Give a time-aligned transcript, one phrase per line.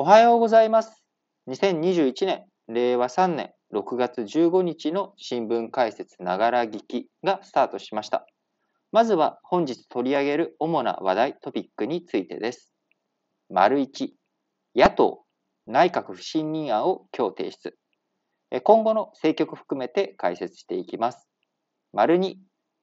[0.00, 1.02] おはようございます。
[1.48, 8.24] 2021年、令和3年6月15日の新聞解説ながら聞きがスタートしました。
[8.92, 12.72] まずは本日取り上げる主な話題トピックについてです。
[13.50, 14.10] 丸1、
[14.76, 15.24] 野党、
[15.66, 17.76] 内閣不信任案を今日提出。
[18.62, 21.28] 今後の政局含めて解説していきます。
[21.92, 22.36] 丸2、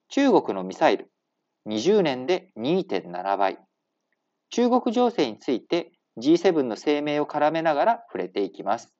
[0.09, 1.09] 中国のミサイル、
[1.69, 3.57] 20年で2.7倍。
[4.49, 8.93] 中国情勢について G7 の声明を絡めながら触れていきます。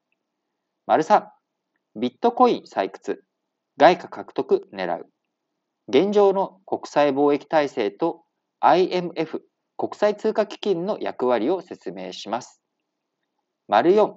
[0.86, 1.26] 丸3、
[1.96, 3.24] ビットコイン採掘、
[3.78, 5.08] 外貨獲得狙う。
[5.88, 8.24] 現状の国際貿易体制と
[8.60, 9.42] IMF
[9.78, 12.62] 国際通貨基金の役割を説明します。
[13.68, 14.14] 丸4、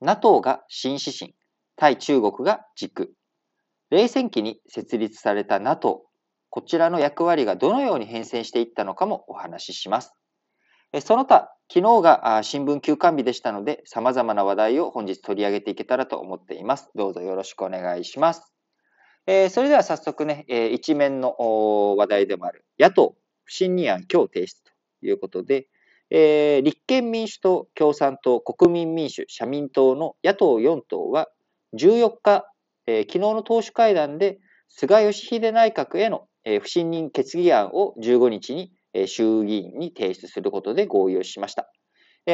[0.00, 1.34] NATO が新指針、
[1.76, 3.14] 対中国が軸。
[3.90, 6.04] 冷戦期に設立された NATO、
[6.48, 10.14] こちらの役割がどのように変遷していったのかもお話しします。
[10.98, 16.90] その他、昨日が新聞休刊日でしたので、様々な話題を本日取り上げていけたらと思っています。
[16.96, 18.52] どうぞよろしくお願いします。
[19.28, 21.36] えー、それでは早速ね、えー、一面の
[21.96, 24.72] 話題でもある野党不信任案今日提出と
[25.06, 25.68] いうことで、
[26.10, 31.28] えー、立憲民主党、共産党、国民民主、社民党の野党4党は
[31.74, 32.46] 14日、
[32.88, 36.26] えー、昨日の党首会談で菅義偉内閣への、
[36.62, 38.72] 不信任決議案を15日に、
[39.06, 41.70] 衆議院に提出することで合意をしました。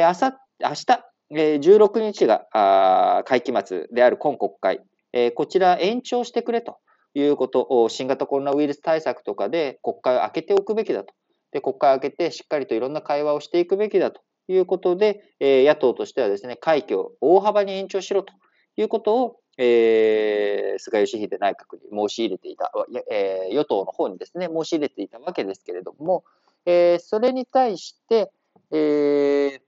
[0.05, 0.85] あさ明日、
[1.31, 4.81] 16日が会期末である今国会、
[5.35, 6.77] こちら延長してくれと
[7.13, 11.13] いうことを、新型コロナウイルス対策とかで国会を開けておくべきだと。
[11.51, 18.33] で、国会を開けてしっかりといろんな会話をしていくべきだということで、野党としてはですね、会期を大幅に延長しろと
[18.75, 22.71] いうことを、えー、菅義偉内閣に申し入れていた、
[23.11, 26.23] えー、与党の方にですね、申し入れていたわけですけれども、
[26.69, 28.29] えー、それに対して、
[28.71, 29.61] えー、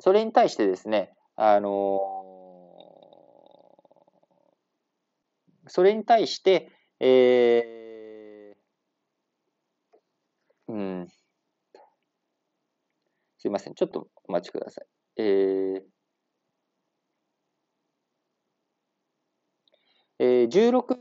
[0.00, 2.00] それに対してですね、あの
[5.68, 11.08] それに対して、えー、うん、
[13.38, 14.86] すいません、ちょっとお待ちください。
[15.18, 15.82] えー
[20.18, 20.96] えー、16、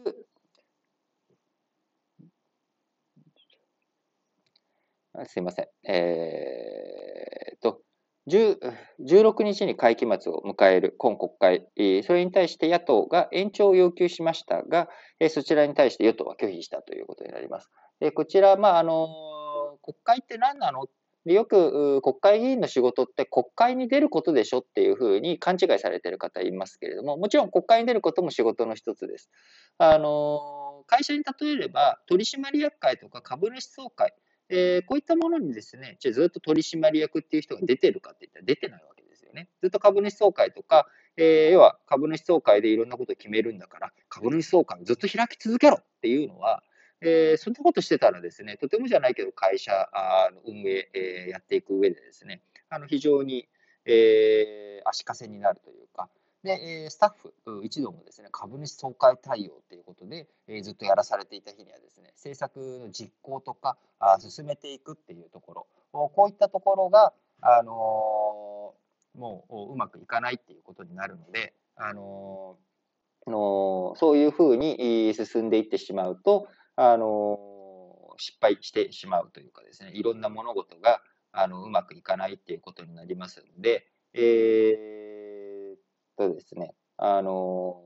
[5.25, 5.67] すいません。
[5.89, 7.81] えー、と、
[8.27, 11.67] 16日に会期末を迎える今国会、
[12.03, 14.89] それに対して野党が延長を要求しましたが、
[15.29, 17.69] そちらに対して与党は拒否したということになります。
[17.99, 19.07] でこちら、まあ、あの、
[19.81, 20.87] 国会って何なの？
[21.25, 29.31] よく国会議員の仕事って国会に出ることでしょっていうふうに勘違いされている方いますけれども、もちろん国会に出ることも仕事の一つです。
[29.79, 34.13] あの、会社に例えれば取締役会とか株主総会、
[34.49, 39.49] えー、こういったものにですね、じゃずっと取締役っていう人が出てるかって言ったら出てないわけですよね。
[39.61, 46.63] ずっと株主総会とか、えー、要は株主総会でいろんなことを決めるんだから、株主総会をずっと開き続けろっていうのは、
[47.01, 49.71] えー、そんなことしてたらですね、とてもじゃないけど会社
[50.33, 53.47] の運営、えー、やっていく上でですね、あの非常に、
[53.85, 56.09] えー、足かせになるというか、
[56.45, 57.13] で、スタッ
[57.45, 60.27] フ一同もですね、株主総会対応ということで、
[60.61, 63.77] ずっとやらされていた日にはですね、政策の実行とか
[64.19, 68.73] 進めていくっていうところ、こういったところが、あの
[69.15, 72.57] もううまくいかないっていうことになるので、あの
[73.27, 77.39] のそういうふうに進んでいってしまうと、あの
[78.17, 81.01] 失敗してしまうというかですね、いろんな物事が
[81.31, 85.04] あのうまくいかないっていうことになりますので、えー、
[86.17, 87.81] とですね、あの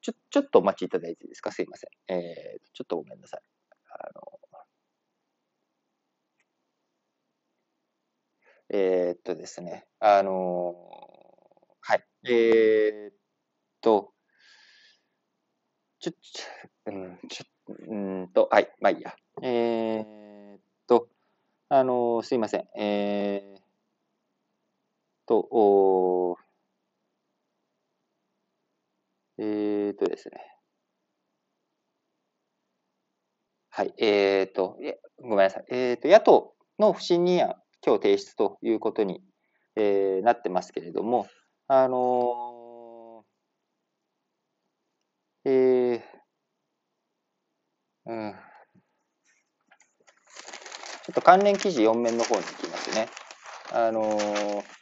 [0.00, 1.52] ちょ、ちょっとお待ちいただいていいですか？
[1.52, 2.14] すいません。
[2.14, 3.40] えー、ちょっとごめんなさい。
[3.90, 4.38] あの
[8.70, 10.74] えー、っとですね、あの
[11.80, 12.04] はい。
[12.24, 13.14] えー、っ
[13.80, 14.12] と、
[16.00, 17.44] ちょ、ちょ、うん、ちょ、
[17.88, 19.16] うんと、はい、まあいいや。
[19.42, 21.08] えー、っと、
[21.70, 22.68] あのすいません。
[22.78, 23.60] えー、
[25.26, 26.47] と、おー
[29.38, 30.34] えー、とですね。
[33.70, 34.76] はい、えー、と、
[35.20, 35.64] ごめんなさい。
[35.70, 37.54] えー、と、野党の不信任案、
[37.86, 39.22] 今日提出ということに、
[39.76, 41.28] えー、なってますけれども、
[41.68, 48.34] あのー、えー、うん、
[51.04, 53.08] ちょっと関連記事4面の方に行きますね。
[53.70, 54.77] あのー、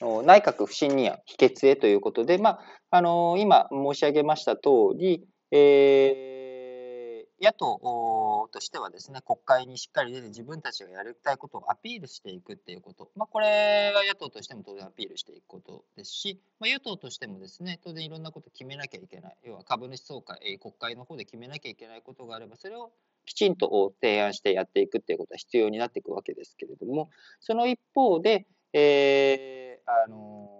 [0.00, 2.60] 内閣不信任案否決へということで、まあ、
[2.90, 4.60] あの、今申し上げました通
[4.96, 22.90] り、えー、野党としてはですね、国会にしっかり出て自分たちがやりたいことをアピールしていくっていうこと、まあ、これは野党としても当然アピールしていくことですし、まあ、与党としてもですね、当然いろんなことを決めなきゃいけない、要は株主総会、国会の方で決めなきゃいけないことがあれば、それを
[23.26, 27.10] きちんと提案してやっていくっていうことは必要になっていくわけですけれども、
[27.40, 30.56] その一方で、えー、あの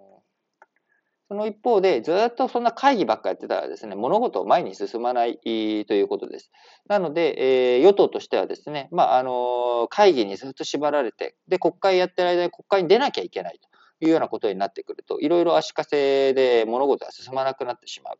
[1.29, 5.37] その一方で、ずっとそんな会議ばっかやってたらですね、物事を前に進まない
[5.85, 6.51] ということです。
[6.87, 18.13] なので、えー、与党としてはですね、まあ、あの、会議にずっと縛られて、で、国会やってる間に国会に出なきゃいけないというようなことになってくると、いろいろ足かせで物事が進まなくなってしまう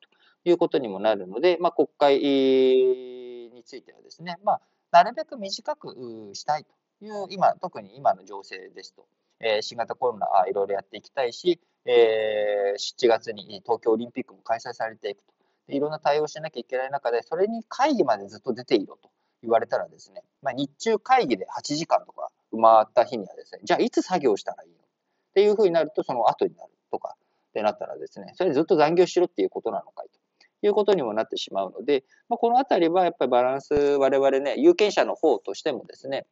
[0.44, 4.62] ということにもなるので、まあ、国会についてはですね、まあ、
[4.92, 9.08] なるべく短くしたいという、今、特に今の情勢ですと、
[9.40, 15.38] えー、新型コロナいろいろやっていきたいし、えー、7月に東京オリンピックも開催されていくと。
[15.70, 19.10] いろんな対応しなきゃいけない中で、それに会議までずっと出ていろと
[19.44, 24.76] 言われたらですね、まあ、日中会議で8時間とか埋まった日にはですね、じゃあいつ作業したらいいの？
[24.78, 24.80] っ
[25.36, 30.18] ていうふうになると、その後になるとかってなったらですね、それずっと残業しろっていうことなのかいと。
[30.64, 36.26] いうことにもなってしまうので、まあ、このあたりはやっぱりバランス、我々ね、有権者の方としてもですね、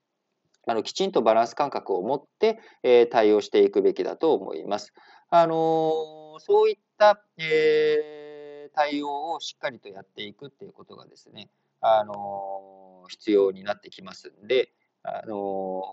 [0.67, 4.93] あのきちんとバランス感覚を持って、えー、対応していくべきだと思います。
[5.29, 11.49] あのそういった、えー、対応をしっかりとやっていくっていうことがですね、
[11.81, 14.71] あの必要になってきますんで、
[15.03, 15.83] あの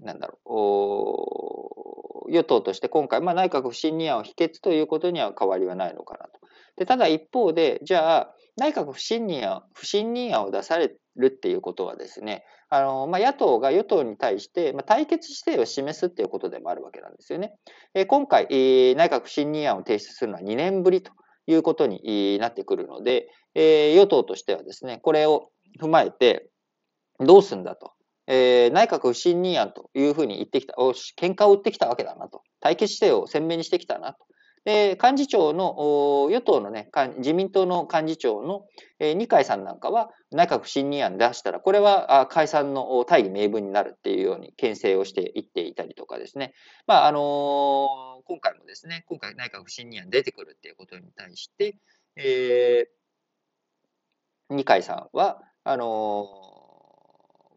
[0.00, 0.38] なんだろ
[2.28, 6.40] う、与党として今回、まあ、内閣不信任案を否決ということには変わりはないのかなと。
[6.76, 17.54] でただ一方で、じゃあ、内閣不信任案不信任案を出されるっていうことはですね、あのまあ、野党が与党に対して、まあ、対決姿勢を示すっていうことでもあるわけなんですよね。
[17.94, 21.12] え今回、えー、内閣不信任案を提出するのは2年ぶりと
[21.46, 25.50] いうことになってくるので、えー、与党としてはですね、これを
[25.80, 26.48] 踏まえて、
[27.18, 27.92] どうすんだと。
[28.26, 32.42] えー、内閣不信任案というふうに言ってきた、お喧嘩を売ってきたわけだなと。
[32.60, 34.24] 対決姿勢を鮮明にしてきたなと。
[34.64, 36.88] で、幹事長の、与党のね、
[37.18, 38.66] 自民党の幹事長の、
[39.00, 46.54] え二階さんなんかは、内閣不信任案出したら、これは解散の大義名分になるっていうように牽制をしていっていたりとかですね。
[46.86, 51.76] まあ、あの今回もですね、今回内閣不信任案出てくるっていうことに対して、
[52.14, 56.26] えー、二階さんは、あの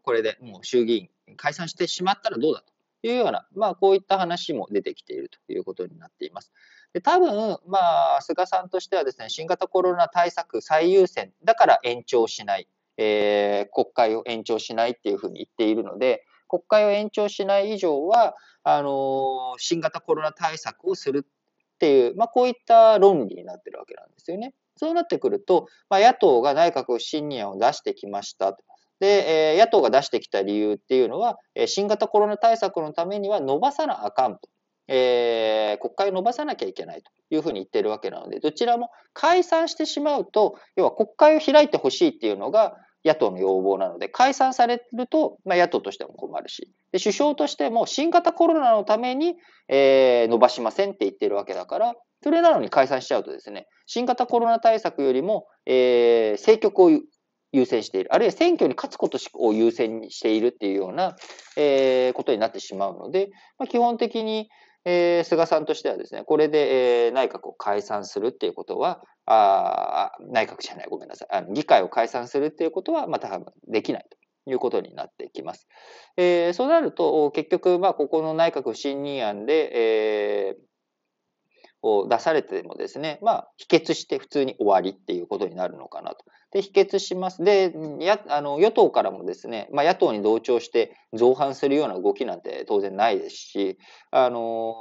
[0.02, 2.72] これでもう衆議院解散してしまったらどうだと
[3.08, 6.52] いうような、まあ、こういった話も出てきているということになっています。
[6.96, 18.34] で多分、まあ、菅さんとしてはですね、新型コロナ対策最優先だから延長しない、えー、国会を延長しないっていうふうに言っているので、国会を延長しない以上は、
[18.64, 24.54] あの、新型コロナ対策をするっていう、まあ、こういった論理になってるわけなんですよね。
[24.78, 28.56] そうなってくると、まあ、野党が内閣不信任案を出してきました。
[29.00, 34.48] で、えー、野党が出してきた理由っていうのはえ、新型コロナ対策のためには伸ばさなあかんと。
[34.88, 49.36] えー、国会を伸ばさなきゃいけないというふうに言っているわけなので、どちらも解散してしまうと、要は国会を開いてほしいっていうのが野党の要望なので、解散されると、まあ、野党としても困るし、で首相としても新型コロナのために、
[49.68, 56.90] えー、伸ばしませんって言ってるわけだから、それなのに解散しちゃうとですね、新型コロナ対策よりも、えー、政局を
[57.52, 61.16] 優先している、あるいは選挙に勝つことを優先しているっていうような、
[61.56, 64.48] えー、ことになってしまうので、まあ、基本的に、
[64.88, 71.28] えー、菅さんとしてはですね、これで、えー、内閣を解散するっていうことは、あ内閣じゃない、ごめんなさい。
[71.32, 74.16] あの議会を解散するっていうことは、またできないと
[74.48, 75.66] いうことになってきます。
[76.16, 80.65] えー、そうなると、結局、まあ、ここの内閣不信任案で、えー、
[82.08, 86.24] 出されてもですね、まあ、否決して普通に終わりっていうことになるのかなと。
[86.52, 87.42] で、否決します。
[87.42, 93.78] で、やあの与党からもですね、まあ、野党に同調して造反するような動きなんて当然ないですし、
[94.10, 94.74] あの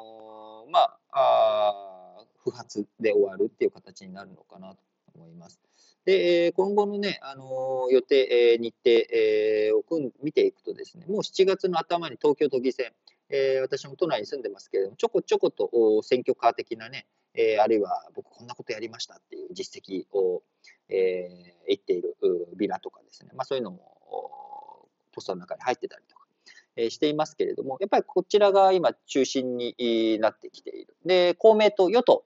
[0.71, 4.77] まあ、あ不発で終わるっていう形になるのかなと
[5.15, 5.59] 思います。
[6.05, 9.83] で、今後のね、あの予定、日程、え、を
[10.21, 12.93] 見ていくとですね、もう7月の頭に東京都議選、
[13.29, 15.69] えー、私も都内に住んでますけれども、ちょこちょこと
[16.03, 20.43] 選挙カー的なね、えー、あるいは僕こんなことやりましたっていう実績を、
[20.89, 22.15] えー、言っている
[22.55, 26.25] ビラとかですね、まあ、そういうのもポストの中に入ってたりとか、
[26.75, 30.95] えー、していますけれども、やっぱりこちらが今中心になってきている。
[31.05, 32.25] で、公明党、与党、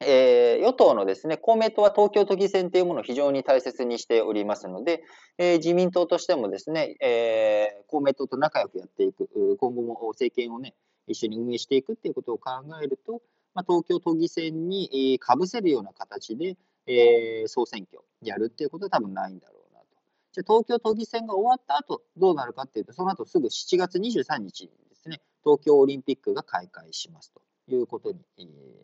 [0.00, 5.02] えー、与党のですね、公明党は東京都議選というものを非常に大切にしておりますので、
[5.38, 10.74] えー、自民党としてもですね、えー、公明党と仲良くやっていく、今後も政権をね、
[11.06, 12.50] 一緒に運営していくっていうことを考
[12.82, 13.22] えると、
[13.54, 16.56] まあ、東京都議選にかぶせるような形で、
[16.86, 19.86] えー、総選挙やるっていうことは多分ないんだろうなと。
[20.32, 28.18] じゃあ東京都議選が終わった後どうなるかっていうと、その後すぐ7月23日にですね、東京オリンピックが開会しますということに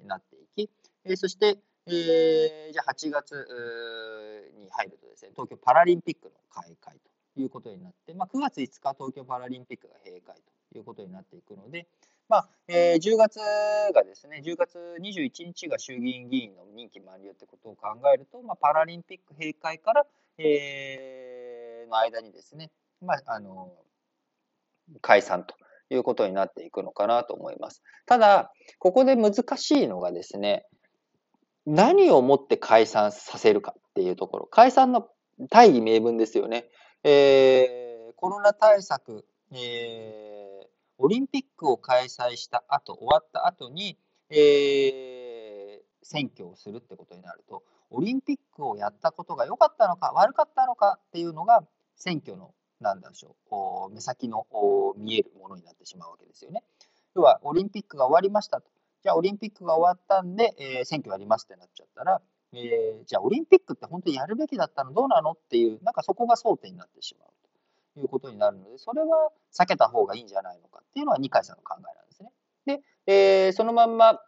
[0.07, 0.71] なっていき、
[1.05, 3.33] えそして、えー、じゃあ8月
[4.59, 6.99] に入るとですね、東京パラリンピックの開会
[7.35, 10.37] ということになって、まあ、9月5日東京パラリンピックが閉会
[10.73, 11.87] ということになっていくので、
[12.29, 13.39] まあえー、10月
[13.95, 20.07] がですね、10月21日が衆議院議員の任期満了ってことを考えると、まあ、パラリンピック閉会から、
[20.37, 22.71] えー、の間にですね、
[23.01, 23.73] まあ、あの
[25.01, 25.55] 解散と
[25.91, 27.83] いうことになっていくのかなと思います。
[28.07, 30.67] ただ、ここで難しいのがですね、
[31.67, 34.47] 何をもって解散させるかっていうところ。
[34.47, 35.09] 解散の
[35.51, 36.69] 大義名分ですよね。
[37.05, 40.67] えー、コロナ対策、えー、
[40.99, 43.99] オリンピックを開催した後、終わった後に、
[44.31, 51.65] えー、選挙をするってことになると、オリンピックをやったことが良かったのか悪かったのかっていうのが
[51.97, 53.37] 選挙のなんでしょ
[53.89, 54.47] う目先の
[54.97, 56.63] 見えるものになってしまうわけですよね。
[57.15, 58.69] 要はオリンピックが終わりましたと。
[59.03, 62.21] じゃあオリンピックが終わったんで、えー、選挙やりますってなっちゃったら、
[62.53, 64.93] えー、じゃあオリンピックって本当にやるべきだったの？
[64.93, 65.33] どうなの？
[65.33, 67.29] っていう、なんかそこが争点になってしまう
[67.95, 72.31] ということになるので、それは避けた方がいいんじゃないのかっていうのは二階さんの考えなんですね。
[72.67, 74.21] で、えー、そのまんま、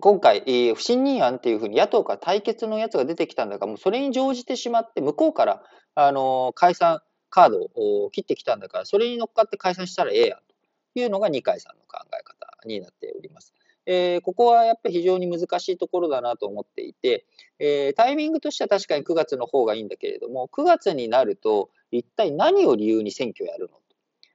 [0.00, 5.62] 今回、えー、不信任案っていうふうに野党から対決のやつが出てきたんだから、もうそれに乗じてしまって、向こうから、
[5.96, 13.54] あの、解散カードを切ってきたんだから、それに乗っかって解散したらええやんというのが二階さんの考え方になっております。
[13.90, 17.24] えー、ここはやっぱり非常に難しいところだなと思っていて、
[17.58, 23.82] えー、タイミングとしては確かに9月の方がいいんだけれども、9月になると、一体何を理由に選挙やるのと。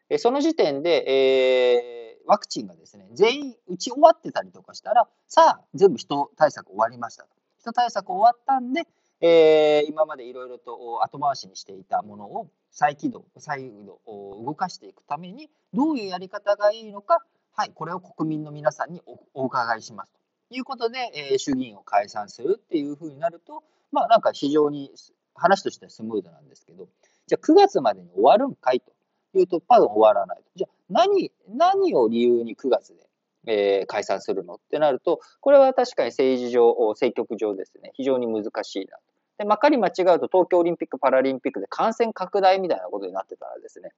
[0.09, 7.29] えその時点で、え、ワクチンがですね、全員打ち終わってたりとかしたら、さあ、全部人対策終わりましたと。
[7.59, 8.88] 人対策終わったんで、
[9.25, 17.24] えー、今までいろいろと後回しにしていたものを再起動、再度動かしていくために、どういうやり方がいいのか、
[17.56, 19.01] はい、これを国民の皆さんに
[19.34, 20.12] お伺いします
[20.50, 20.98] ということで、
[21.32, 23.63] えー、衆議院を解散するっていうふうになると、
[23.94, 24.92] まあなんか非常に
[25.36, 26.89] 話としてはスムーズなんですけど、
[27.27, 30.44] じゃあ9月までに終わるんかいというと、多分終わらないと。
[30.58, 33.08] じゃあ何、何を理由に9月で、
[33.46, 39.12] えー、解散するのってなると、これは確かに政治上、政局上ですね、非常に難しいなと。
[39.37, 43.89] で、まかり間違うと東京オリンピック・パラリンピックで感染拡大みたいなことになってたらですね、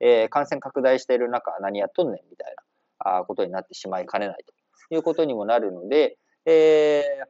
[0.00, 2.54] えー、感染拡大している中何やっとんねんみたい
[3.04, 7.26] なあことになってしまいかねないということにもなるので、えー、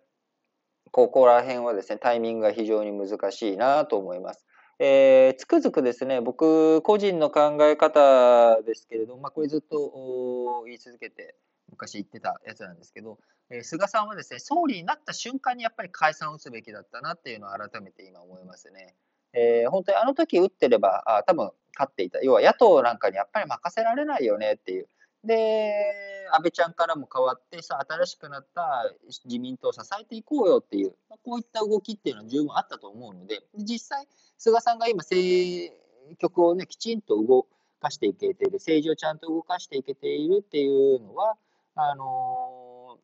[0.90, 4.46] ここら辺はですね、タイミングが非常に難しいなと思います。
[4.78, 11.36] えー、つくづくですね、僕個人の考え方ですけれども、まあ、これずっと言い続けて
[11.70, 13.18] 昔言ってたやつなんですけど、
[13.50, 18.94] えー、菅さんはですね、総理になった瞬間にやっぱり解散を打つべきだったなっていうのを改めて今思いますね。
[19.32, 22.20] えー、本当にあの時打ってれば、あ多分勝っていた。
[22.20, 24.88] 要は野党なんかにやっぱり任せられないよねっていう。
[25.24, 28.92] で、安倍ちゃんからも変わってさ、新しくなった
[29.24, 30.94] 自民党を支えていこうよっていう、
[31.24, 34.06] こういった動きっていうのは十分あったと思うので、実際、
[34.38, 35.74] 菅さんが今、政
[36.18, 37.46] 局をね、きちんと動
[37.80, 41.36] かしていけている、政治をちゃんと動かしていけているっていうのは、
[41.76, 42.98] あの、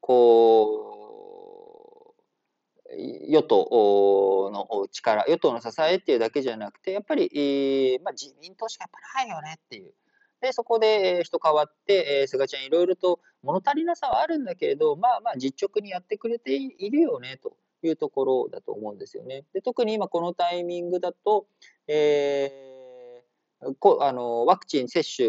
[0.00, 0.94] こ
[2.90, 2.94] う、
[3.28, 9.92] 与党の力、与党の支えっていうだけじゃなくて、やっぱり、まあ、自民党しかやっぱないよねっていう。
[10.40, 19.44] で、そこで人変わって、えー、菅ちゃんいろいろと物足りなさはあるんだけれど、まあまあ実直にやってくれているよね、というところだと思うんですよね。
[19.52, 21.46] で特に今このタイミングだと、
[21.88, 22.75] えー、
[23.78, 25.28] こあのワクチン接種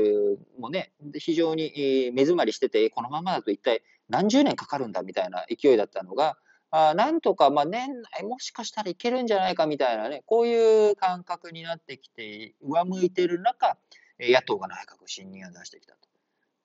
[0.59, 6.37] もね、非常に目詰まりしてて、このままだと一体何十年かかるんだみたいな勢いだったのが、
[6.69, 13.77] あなんとか、まあ、年内もしかしたらいけるんじゃないかみたいなね、こういう感覚になってきて、上向いてる中、
[14.19, 15.99] 野党が内閣不信任案出してきたと。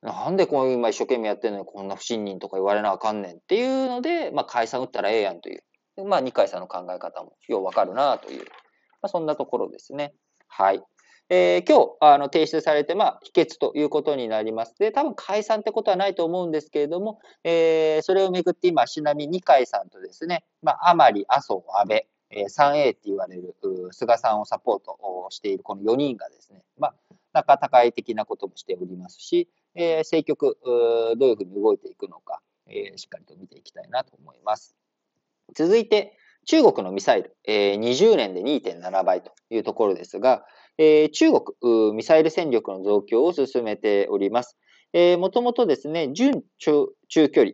[0.03, 6.05] なんでこういう今一生懸命やってんのにこんな不信任とか言われなあかんねんっていうので、まあ解散打ったらええやんという。
[6.05, 8.41] まあ二階さんの考え方もようわかるなという。
[8.41, 8.47] ま
[9.03, 10.13] あそんなところですね。
[10.49, 10.83] はい。
[11.29, 14.75] えー、今日、あの、提出されて、まあ、否決ということになります。
[14.79, 23.55] で、多分解散ってことはないと思うんですけれども、えー、それをめぐって今、しなみ二階さんとですね、まあ、甘利、麻生、安倍、えー、3A って言われる、
[23.93, 24.99] 菅さんをサポート
[25.31, 26.95] しているこの4人がですね、まあ、
[27.33, 34.77] 仲高い的なこともしておりますし、えー、政局、どういうふうに動いていくのか、えー、しっかりと見ていきたいなと思います。
[35.55, 40.45] 続いて、中国のミサイル、えー、20年で2.7倍というところですが、
[40.79, 44.57] えー、中国、ミサイル戦力の増強を進めております。
[45.19, 47.53] もともとですね、準中距離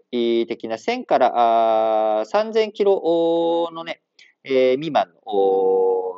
[0.48, 4.02] 的な1000から3000キロのね、
[4.42, 6.08] えー、未満の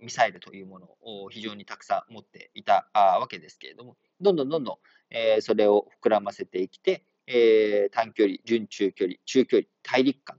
[0.00, 4.76] ミサイルというものを非常にたくさん持っていたわけですけれども、どんどんどんどん、
[5.10, 10.36] えー、それを膨らませてきて、えー、短距離、準中距離、中距離、大陸間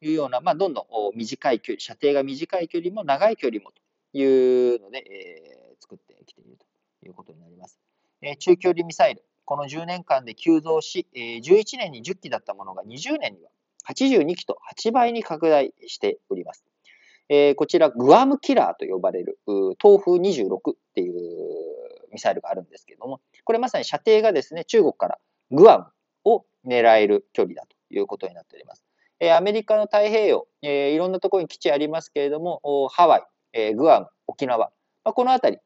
[0.00, 0.84] いうような、まあ、どんどん
[1.16, 3.82] 短い距離、射程が短い距離も長い距離もと
[4.18, 4.24] い
[4.76, 7.78] うので、えー、作ってきているということになります。
[8.22, 13.50] えー、中距離ミサイル、この10年間で急増し、えー、11年に10機だったものが20年には
[13.88, 16.64] 82機と8倍に拡大しております。
[17.28, 19.38] えー、こちら、グアムキラーと呼ばれる、
[19.80, 21.14] 東風26っていう
[22.12, 25.18] ミサイルがあるんですけれども、これまさに射程がですね、中国から
[25.52, 25.86] グアム
[26.24, 28.79] を狙える距離だということになっております。
[29.20, 33.22] えアメリカの太平洋、えいろんなところに基地ありますけれども、ハワイ、
[33.52, 34.70] えグアム、沖縄、
[35.04, 35.62] まこの辺り、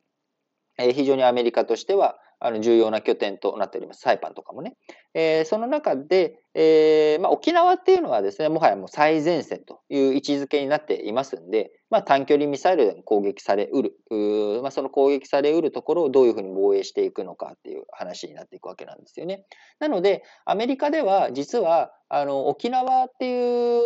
[0.78, 4.02] え非常にアメリカとしてはあの重要な拠点となっております。
[4.02, 4.76] サイパンとかもね。
[5.14, 19.46] えー、その中で、えー、まあ、沖縄っていうのはですね、もはやもう最前線という位置づけになっていますんで、まあ、短距離ミサイルでも攻撃されうる、うまあ、その攻撃されうるところをどういうふうに防衛していくのかっていう話になっていくわけなんですよね。
[19.78, 23.80] なので、アメリカでは実はあの沖縄っていう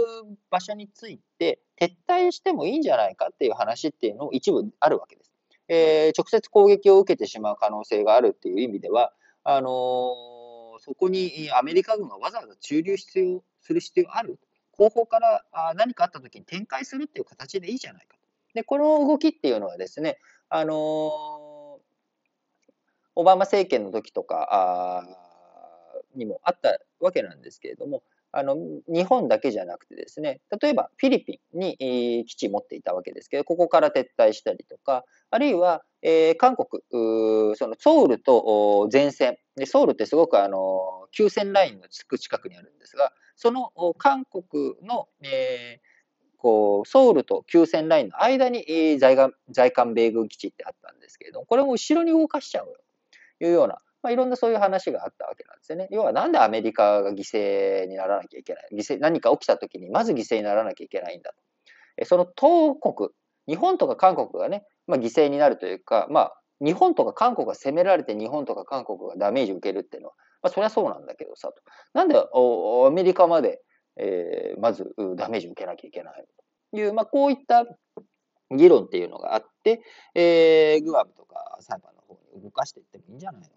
[0.51, 5.28] 場所について撤退してもいいんじゃないかっていう話っていうのを一部あるわけです。
[5.69, 9.13] えー、直接攻撃を受けてしまう可能性があるっていう意味では、
[9.45, 14.39] あのー、そこにアメリカ軍がわざわざ駐留必要する必要ある
[14.73, 15.45] 後方から
[15.75, 18.21] 何かあった時に展開するっていう形でいいじゃないかと。
[18.55, 20.77] で、この動きっていうのはですね、あのー、
[23.17, 25.05] オバマ政権の時とか
[26.15, 28.05] にもあったわけなんですけれども、
[28.39, 36.83] あの、日本だけじゃなくてですね、例えばフィリピンに基地持っていたわけですけど、ここから撤退したりとか、あるいは、えー、韓国、
[37.57, 39.39] そのソウルと前線。
[39.57, 45.89] で、ソウルってすごくあの、急線ラインのつく近くにあるんですが、その韓国の、えー
[46.39, 48.65] こう、ソウルと急線ラインの間に
[49.01, 52.73] 在韓米軍基地ってあったんですけれども、これも後ろに動かしちゃう
[53.41, 55.87] というようなまあ、いろんなそういう話があったわけなんですよね。
[55.91, 58.69] 要はなんでアメリカが犠牲にならなきゃいけない。
[58.73, 61.37] 犠牲、何か起きた時にまず犠牲にならなきゃいけないんだと。
[61.99, 63.11] えその東国、
[63.47, 71.55] 日本とか韓国がね、まあ、犠牲になるというか、まあ、日本とか韓国が攻められて日本とか韓国がダメージを受けるっていうのは、まあ、そりゃそうなんだけどさと。
[71.93, 73.61] なんでアメリカまで、
[73.97, 76.25] えー、まずダメージを受けなきゃいけない
[76.73, 77.67] という、まあ、こういった
[78.51, 79.83] 議論っていうのがあって、
[80.15, 83.49] えー、グアムとか裁判の方に動かしていってもいいんじゃないの？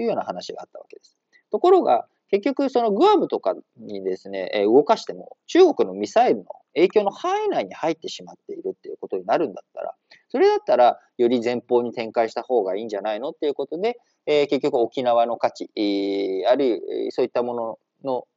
[0.00, 1.16] いうような話があったわけです。
[1.50, 9.94] ところが、結局そのグアムとかにですね、動かしても中国のミサイルの影響の範囲内に入ってしまっているっていうことになるんだったら、
[10.28, 16.78] それだったらより前方に展開した方がいいんじゃないのっていうことで、え、結局沖縄の価値、え、あるいは
[17.10, 18.28] そういったものの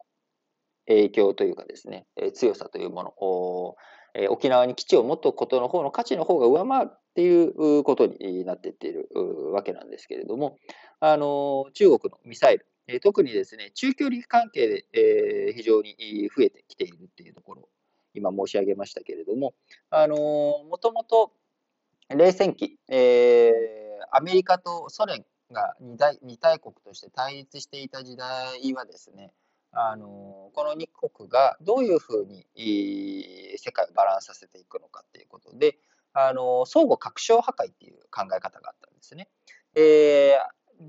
[0.88, 3.76] 影響というかですね、え、強さというものを、
[4.13, 9.10] え沖縄に基地を持っておくことの方の価値の方が上回るっていうことになっていっている
[9.54, 10.58] わけなんですけれども、
[11.00, 17.69] あの中国のミサイル、え特にですね、中距離関係で、え非常に増えてきているっていうところ、
[18.13, 19.54] 今申し上げましたけれども、
[19.89, 21.34] あのもともと
[22.10, 23.52] 冷戦期、えー、
[24.12, 29.34] アメリカとソ連が二大二大国として対立していた時代はですね、
[29.74, 32.45] あのこの2国がどういうふうに
[33.58, 35.78] 世界をバランスさせていくのかっていうことで、
[36.13, 39.30] あの相互拡張破壊っていう考え方があったんですね。
[39.76, 40.34] えー、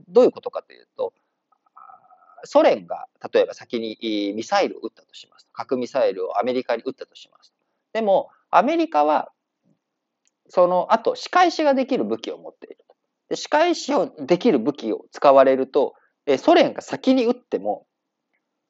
[0.08, 1.12] どういうことかというと、
[2.44, 5.46] ソ連が例えば先にミサイルを撃ったとします。
[5.52, 7.52] 核ミサイルをアメリカに撃ったとします。
[7.92, 9.30] でも、アメリカは
[10.48, 12.78] その後、仕返しができる武器を持っている。
[13.28, 15.94] で仕返しをできる武器を使われると、
[16.38, 17.86] ソ連が先に撃っても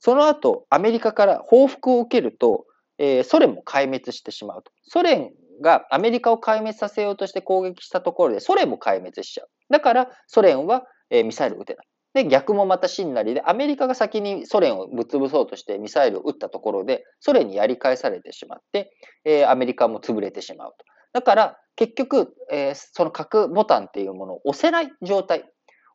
[0.04, 2.66] その後、アメリカから報復を受けると、
[2.98, 4.72] え、ソ連も壊滅してしまうと。
[4.82, 5.30] ソ連
[5.62, 9.48] がアメリカを壊滅させようとして攻撃したところで、ソ連も壊滅しちゃう。
[9.70, 11.86] だから、ソ連は、え、ミサイルを撃てない。
[12.14, 18.92] で、逆もまた真なりで、アメリカが先にソ連をぶっ潰そうとしてミサイルを撃ったところで、ソ連にやり返されてしまって、
[19.24, 20.84] えー、アメリカも潰れてしまうと。
[21.14, 25.44] だから、結局、えー、その核ボタンっていうものを押せない状態。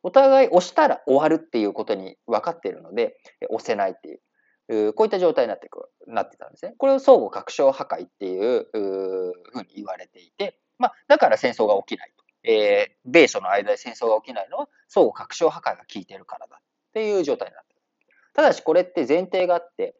[0.02, 3.16] お互い押したら終わるっていうことに分かっているので、
[3.50, 4.20] 押せないっていう、
[4.94, 6.74] こういった状態になってくなってたんですね。
[6.76, 12.24] これを相互確証破壊っていうふうに言われていて、まあ、だから戦争が起きないと。
[12.44, 16.60] えー、米ソの間で戦争が起きないのは相互確証破壊が効いてるからだっ
[16.92, 17.80] ていう状態になってる。
[18.34, 19.96] ただしこれって前提があって、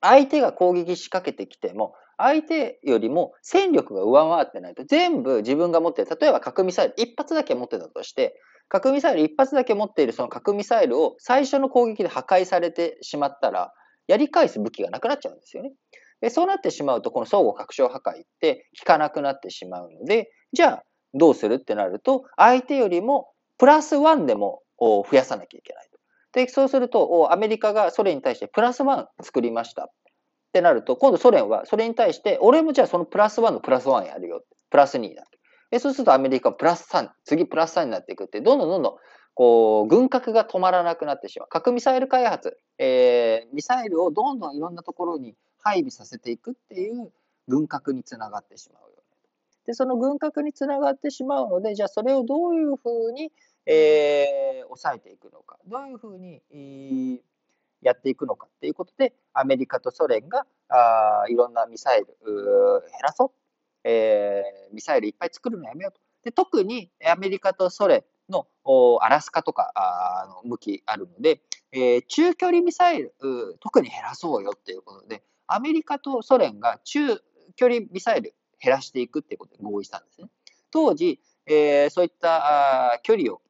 [0.00, 13.72] 相手が攻撃仕掛けてきても、相手よりも戦力が上回ってないと全部自分が持ってる、例えば核ミサイル一発だけ持ってたとして、核ミサイル一発だけ持っているその核ミサイルを最初の攻撃で破壊されてしまったら、
[14.06, 15.72] やり返す武器がなくなっちゃうんですよね。
[16.22, 25.88] えそうなってしまうと、この相互拡張破壊って効かなくなってしまうので、じゃあどうするってなると、相手よりもプラスワンでも増やさなきゃいけない。
[26.34, 29.84] で、そうすると、アメリカがソ連に対してプラスワン作りました。
[29.84, 29.86] っ
[30.52, 34.42] てなると、今度ソ連はそれに対して、俺もじゃあそのプラスワンのプラスワンやるよ。
[34.70, 35.24] プラス2だ。
[35.70, 38.94] でそうするとアメリカはプラス3、次プラス3になっていくって、どんどんどんどん、
[39.34, 41.48] こう、軍拡が止まらなくなってしまう。
[41.48, 47.12] 核ミサイル開発、えー、ミサイルをどんどんいろんなところに配備させていくっていう
[47.48, 48.94] 軍拡につながってしまうよね。
[49.66, 53.32] で、その軍拡につながってしまうので、じゃあそれをどういうふうに、
[53.66, 57.20] えー、抑えていくのか、どういうふうに、えー、
[57.82, 63.30] やっていくのかっていうことで、アメリカとソ連があいろんなミサイル減らそう、
[63.84, 66.00] えー、ミサイルいっぱい作るのやめようと。
[66.24, 68.46] で特にアメリカとソ連の
[69.00, 71.42] アラスカとかあの向きあるので、
[71.72, 73.14] えー、中距離ミサイル
[73.60, 77.20] 特に減らそうよっていうことで、アメリカとソ連が中
[77.56, 80.28] 距離ミサイル減らしていくっていうことで合意したんですね。
[80.70, 83.42] 当時、えー、そういったあ距離を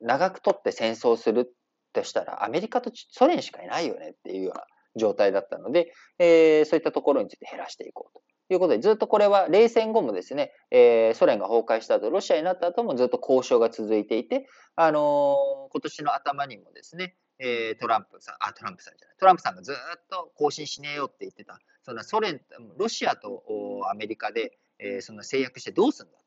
[0.00, 1.54] 長く取って戦争する
[1.92, 4.64] としたら、アメリカとソ連しかいないよねっていうような
[4.96, 8.22] 状態だったので、えー、そういったところについて減らしていこうと。
[8.48, 19.76] ということで、ずっとこれは冷戦後もですね、えー、ソ連が崩壊した後、ロシアになった後もずっと交渉が続いていて、あのー、今年の頭にもですね、えー、トランプさん、あ、トランプさんじゃない、トランプさんがずっ
[20.10, 22.40] と更新しねえよって言ってた、そんなソ連、
[22.76, 23.42] ロシアと
[23.90, 26.20] アメリカで、えー、そんな制約してどうすんだっ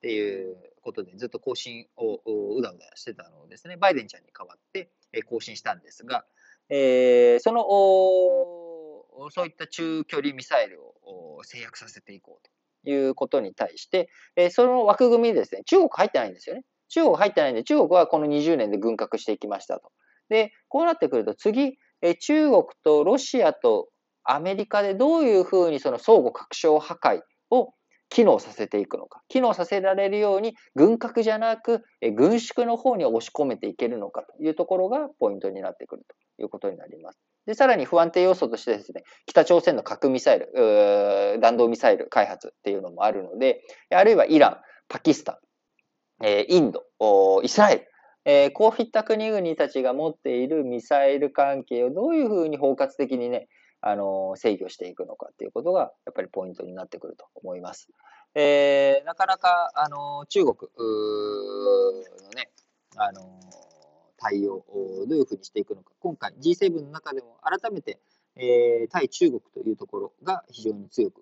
[0.00, 2.20] ていうことでずっと更新を
[2.58, 4.90] うだうだしてたのをですね、バイデンちゃんに代わって
[5.26, 6.24] 更新したんですが、
[6.68, 7.62] えー、その、
[9.30, 10.93] そういった中距離ミサイルを
[11.42, 12.48] 制約させていこう
[12.84, 16.62] ということに対して、えその枠組みですね、中国入ってないんですよね。
[16.88, 19.90] 中国入ってないんで、中国はこの20年で軍拡していきましたと。
[20.28, 23.88] で、こうなってくると次、え中国とロシアと
[24.24, 27.72] アメリカでどういうふうにその相互拡張破壊を
[28.10, 29.22] 機能させていくのか。
[29.28, 37.18] 機能させられるように軍拡じゃなく、え軍縮の方に押し込めていけるのかというところがポイントになってくるということになります。
[37.46, 44.56] で、さらに不安定要素としてですね、北朝鮮の核ミサイル、弾道ミサイル開発っていうのもあるので、あるいはイラン、
[44.88, 45.40] パキスタ
[46.20, 46.84] ン、えインド、
[47.42, 47.86] イスラエル、
[48.24, 53.48] えこういった国々たちが持っているミサイル関係をどういうふうに包括的にね、
[53.86, 57.88] あの制御していくのかっていうことがやっぱりポイントになってくると思います。
[58.34, 62.50] えー、なかなかあの中国のね、
[62.96, 63.20] あの
[64.24, 68.00] 対応をどういうふうにしていくのか、今回 G7 の中でも改めて、
[68.36, 71.20] えー、対中国というところが非常に強く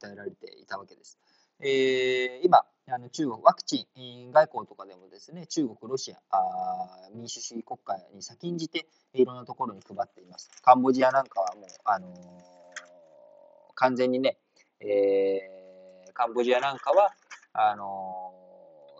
[0.00, 1.18] 訴えられていたわけです。
[1.60, 10.50] えー、今、あの中国、ワクチン外交とかでもですね、中国、ロシア、あ民主主義国家に先んじていろんなところに配っています。
[10.62, 12.12] カンボジアなんかはもう、あのー、
[13.74, 14.38] 完全にね、
[14.78, 17.10] えー、カンボジアなんかは、
[17.52, 18.43] あの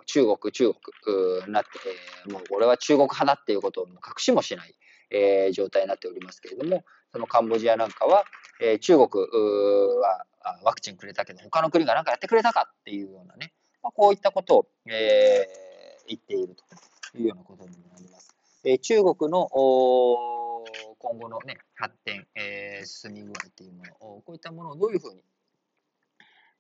[0.07, 4.75] 中国、中国になって、もうこれは中国派だっていうことをもう隠しもしない、
[5.11, 8.25] えー、状態になっておりますけれども、そのカンボジアなんかは、
[8.61, 9.09] えー、中国
[10.01, 10.27] は
[10.63, 16.65] ワクチンくれたけど、他の国が何かやってくれたかっていうようなね、まあ、こういったことを、えー、言っていると
[17.19, 18.35] いうようなことになります。
[18.65, 19.49] えー、中国の
[20.99, 25.21] 今後の、ね、発展、えー、進み具合っていうもの、こういったものをどういうふうに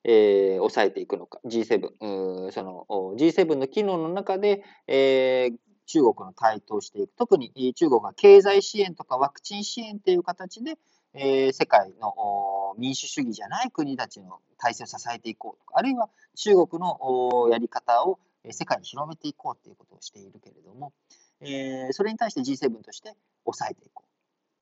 [0.04, 2.86] えー、抑えていくのか、G7、その
[3.16, 7.14] G7 の機能の中で、えー、中国の台頭していく。
[7.16, 10.76] 特に中国が経済支援とかワクチン支援という形で、
[11.14, 18.18] えー、世界の民主主義じゃない国たちの体制を支えていこうとか、あるいは中国のやり方を
[18.50, 20.92] 世界に広めていこうということをしているけれども、
[21.40, 23.14] えー、それに対して G7 として
[23.44, 24.08] 抑えていこう。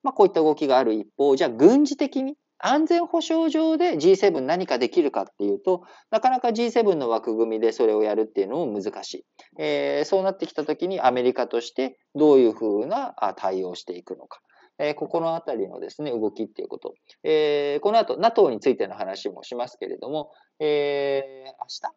[0.03, 9.25] まあ、こういった動きがある一方、じゃあ軍事的に安全保障上で G7 何かできるかっていうと、なかなか G7 の枠組みでそれをやるっていうのも難しい。
[9.59, 14.39] えー、そうなってきたときにアメリカとしてどういうふうな対応していくのか。
[14.79, 16.93] えー、ここのあたりのですね、動きっていうこと。
[17.23, 21.93] えー、この後 NATO についての話もしますけれども、えー、明日？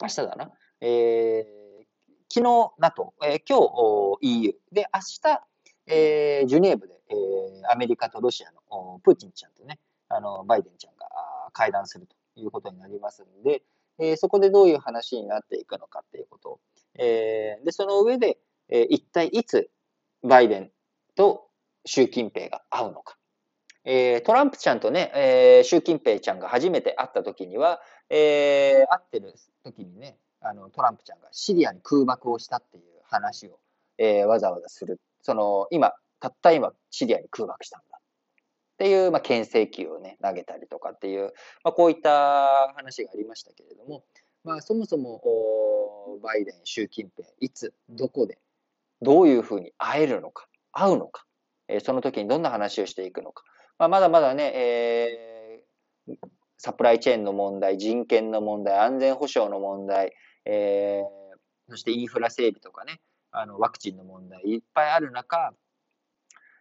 [0.00, 0.52] 明日だな。
[0.80, 1.84] えー、
[2.32, 3.58] 昨日 NATO、えー、今
[4.20, 5.42] 日 EU で明日、
[5.88, 11.06] えー、ジュネーブでえー、アメリカとロシアのプーチンちゃんとね、あのバイデンちゃんが
[11.52, 13.62] 会談するということになりますので、
[13.98, 16.60] えー、そこでどういう話になっていくのかっていうこと、
[16.98, 19.70] えー、で、その上で、えー、一体いつ
[20.22, 20.70] バイデン
[21.14, 21.48] と
[21.84, 23.16] 習近平が会うのか。
[23.84, 33.58] えー、トランプちゃんとね、えー、習近平ちゃんが初めて会った時には、えー、会ってる時にね、あのトランプちゃんがシリアに空爆をしたっていう話を、
[33.96, 35.00] えー、わざわざする。
[35.22, 37.98] その今、たった今、シリアに空爆したんだ。
[37.98, 38.00] っ
[38.78, 41.32] ていう、まあ、牽制球をね、投げたりとかっていう、
[41.64, 44.04] まあ、こういった話がありましたけれども、
[44.44, 45.20] まあ、そもそも、
[46.22, 48.38] バイデン、習近平、いつ、どこで、
[49.02, 51.24] どういうふうに会えるのか、会うのか、
[51.66, 53.44] えー、その時にどんな話をしていくのか、
[53.78, 56.14] まあ、まだまだね、えー、
[56.56, 60.12] サプライチェーンの問題、人権の問題、安全保障の問題、
[60.44, 63.00] えー、そしてインフラ整備とかね、
[63.30, 65.52] あのワクチンの問題いっぱいある中、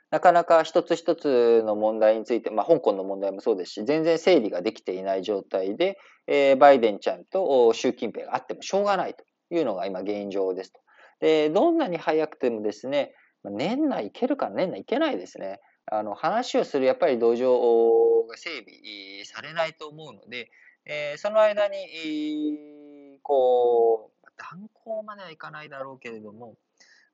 [0.10, 10.80] なかなか一つ一つの問題について、まあ、香港の問題もそうですし、全然整理ができていない状態で、えー、バイデンちゃんと習近平があってもしょうがないというのが今現状ですと。
[11.20, 15.60] で、どんなに早くてもですね、年内いけるか年内いけないですね。
[15.90, 20.52] あの、話をするやっぱり土壌が整備されないと思うので、
[20.86, 26.56] えー、その間に、こう、断行まではいかないだろうけれども、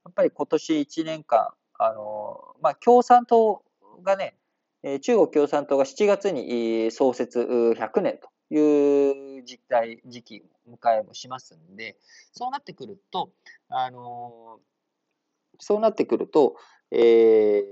[0.05, 1.49] やっぱり今年1年間、
[1.85, 3.63] あの、まあ、共産党
[4.03, 4.35] がね、
[5.01, 11.97] 中国共産党が7月に創設100年という実態、時期を迎えもしますんで、
[12.31, 13.31] そうなってくると、
[13.69, 14.59] あの、
[15.59, 16.55] そうなってくると、
[16.91, 17.63] え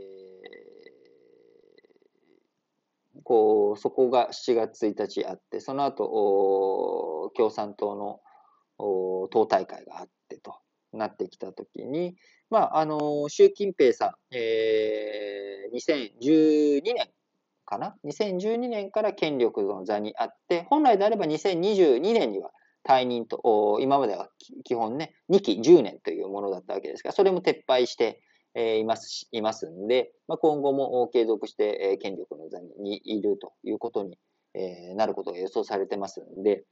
[3.17, 8.19] ー、こう、そこが7月1日あって、その後、共産党の
[9.29, 10.55] 党大会があってと
[10.93, 12.15] なってきたときに、
[12.51, 17.09] まあ、あの、習近平さん、えー、2012年
[17.65, 22.51] かな ?2012 年から権力の座にあって、本来であれば2022年には
[22.85, 24.29] 退任と、今までは
[24.65, 28.21] 基本ね、2期10年というものだったわけですが、それも撤廃して、
[28.53, 34.17] えー、いますいますんで、まあ、今後も継続して、え権力の座にいるということに、
[34.55, 36.65] えー、なることが予想されてますんで、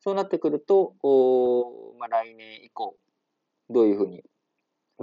[0.00, 2.96] そうなってくると、おまあ、来年以降、
[3.68, 4.24] どういうふうに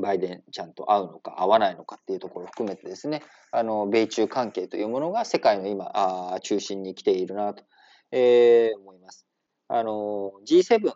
[0.02, 7.64] バイデンちゃんと会うのか会わないのかっていうところを含めてですね、あの、米中関係というものが世界の今、あ中心に来ているなと、
[8.12, 9.28] えー、思います。
[9.68, 10.94] あの、G7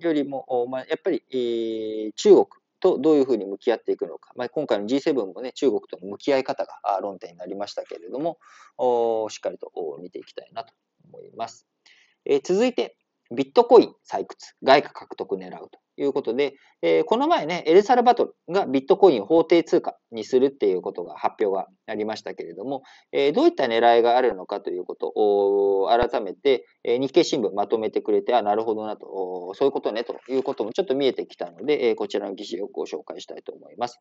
[0.00, 2.46] よりも、まあ、やっぱり、えー、中国
[2.80, 4.32] とどういうふうに向き合っていくのか。
[4.36, 8.38] まあ、今回の G7 もね、中国との向き合い方が論点になりましたけれども、
[8.78, 9.70] おしっかりと
[10.02, 10.74] 見ていきたいなと
[11.10, 11.66] 思います。
[12.24, 12.96] えー、続いて、
[13.30, 22.82] ビットコイン採掘、外貨獲得狙うということで、えー、この前ね、エルサルバトルがビットコインを法定通貨にするっていうことが発表がありましたけれども、
[23.12, 34.00] えー、どういった狙いがあるのかということを改めて、えー、日経新聞まとめてくれて、あ、なるほどなと、そういうことねということもちょっと見えてきたので、えこちらの記事をご紹介したいと思います。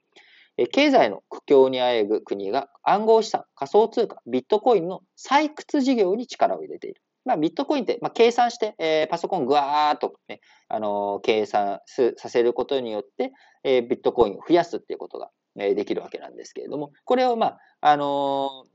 [0.58, 7.03] え経済の苦境にあえぐ国が暗号資産、仮想通貨、ビットコインの採掘事業に力を入れている。
[7.26, 11.80] まあ、ビットコインって、まあ、計算して、えー、パソコンぐわーっと、ね、あのー、計算
[12.18, 13.32] させることによって、
[13.64, 18.66] えー、ビットコインを増やすっていうことが、えー、できるわけなんですけれども、これを、まあ、あの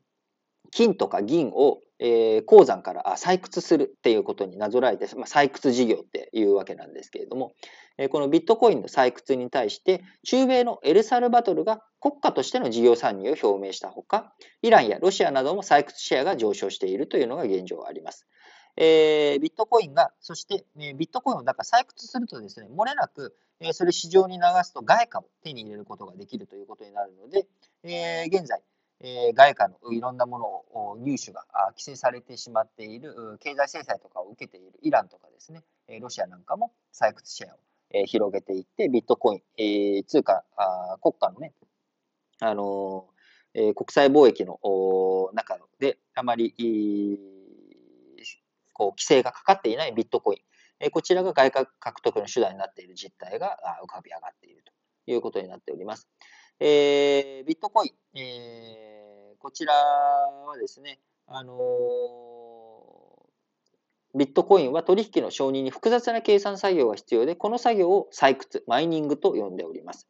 [0.70, 7.52] 金とか銀を、えー、鉱山から採掘するっていうことになぞらえて、まあ、採掘事業っていうわけなんですけれども、
[7.96, 14.32] えー、このビットコインの採掘に対して、中米のエルサルバトルが国家としての事業参入を表明したほか、
[14.62, 18.26] イランやロシアなども採掘シェアが上昇しているというのが現状あります。
[18.80, 27.48] えー、ビットコインが、そして、えー、ビットコインをだか採掘するとですね、漏れなく、えー、それ市場に流すと外貨を手に入れることができるということになるので、
[27.82, 28.62] え、現在、
[29.00, 35.64] え、外貨のいろんなものを入手が規制されてしまっている、経済制裁とかを受けているイランとかですね、
[36.00, 37.58] ロシアなんかも採掘シェアを、
[37.90, 40.44] え、広げていって、ビットコイン、え、通貨、
[41.02, 41.52] 国家のね、
[42.38, 43.08] あの、
[43.54, 44.60] え、国際貿易の
[45.32, 46.54] 中であまり、
[48.78, 50.38] こう規制がかかっていないビットコイン、
[50.80, 54.72] えこちらが外貨獲得の手段になっている実態が浮かび上がっていると
[55.10, 56.08] いうことになっております。
[56.60, 70.08] えー、ビットコイン、えー、こちらはですね、あのー、ビットコインは取引の承認に複雑な計算作業が必要で、この作業を採掘、マイニングと呼んでおります。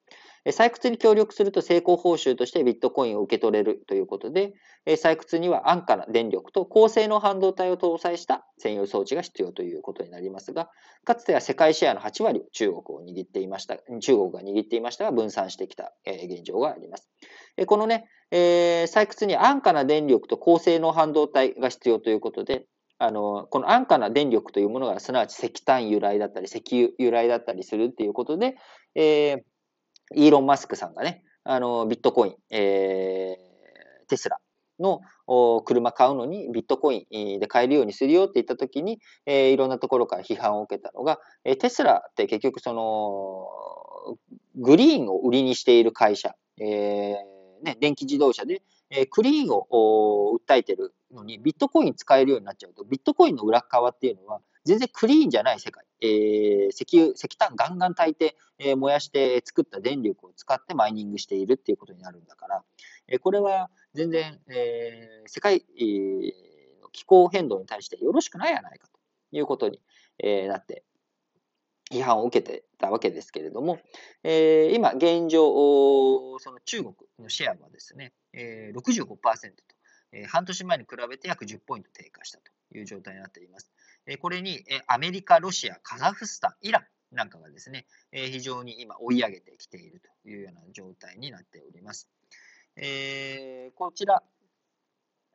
[0.49, 4.55] 採掘に協力すると成功報酬としてビットコインを受け取れるということで、
[4.87, 10.71] 採掘には安価な電力と高性能半導体を搭載した専用装置が必要ということになりますが、
[11.05, 17.09] かつては世界シェアの8割を中国を握っていました、中国が握っていましたが分散してきた現状があります。
[17.67, 22.67] このね、採掘に安価な電力と高性能半導体が必要ということで、
[23.01, 28.57] あの、この安価な電力というものが、すなわち石炭由来だったり、石油由来だったりするっていうことで、
[28.97, 29.43] えー、
[30.15, 34.39] イーロン・マスクさんがね、あの、ビットコイン、えー、テスラ
[34.79, 35.01] の
[35.65, 44.19] 車買うのにビットコインで買えるようにするよって言ったときに、えー、いろんなところから批判を受けたのが、えー、テスラって結局その、
[44.57, 62.63] グリーンを売りにしている会社、えーね、電気自動車で、え、クリーンを訴えてるのに、ビットコイン使えるようになっちゃうと、ビットコインの裏側っていうのは、全然クリーンじゃない世界、えー、石油、石炭ガンガン炊いて、えー、燃やして作った電力を使ってマイニングしているっていうことになるんだから、
[63.07, 65.65] え、これは全然、え、世界、
[66.83, 69.01] の気候変動に対してよろしくないやないかと
[69.33, 69.81] いうことに、
[70.19, 70.85] え、なって
[71.91, 73.79] 批判を受けてたわけですけれども、
[74.23, 79.17] え、今現状、その中国のシェアはですね、え、65%と、
[80.13, 83.73] え、半年前に比べて約10ポイント低下したという状態になっています。
[84.09, 86.81] え、これに、え、アメリカ、ロシア、カザフスタン、イラ
[87.13, 92.09] ンなんかがですね、え、非常に今追い上げてきているというような状態になっております。
[92.77, 94.23] え、こちら、